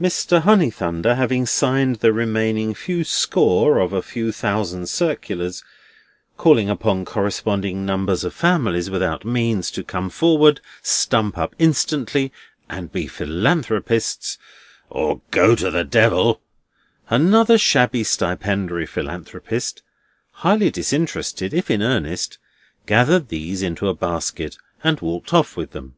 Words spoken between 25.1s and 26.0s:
off with them.